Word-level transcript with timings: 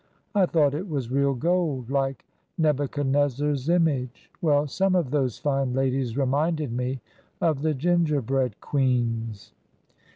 I 0.33 0.47
thought 0.47 0.73
it 0.73 0.89
was 0.89 1.11
real 1.11 1.35
gold 1.35 1.91
like 1.91 2.25
Nebuchadnezzar's 2.57 3.69
image. 3.69 4.31
Well, 4.41 4.65
some 4.65 4.95
of 4.95 5.11
those 5.11 5.37
fine 5.37 5.73
ladies 5.73 6.17
reminded 6.17 6.71
me 6.71 7.01
of 7.39 7.61
the 7.61 7.75
gingerbread 7.75 8.59
queens." 8.61 9.53